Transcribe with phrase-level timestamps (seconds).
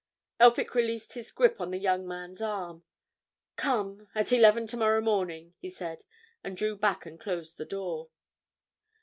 [0.39, 2.83] Elphick released his grip on the young man's arm.
[3.55, 6.05] "Come—at eleven tomorrow morning," he said,
[6.43, 8.09] and drew back and closed the door.